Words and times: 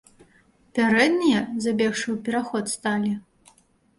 Пярэднія, 0.77 1.41
забегшы 1.65 2.03
ў 2.15 2.17
пераход, 2.29 2.65
сталі. 2.75 3.13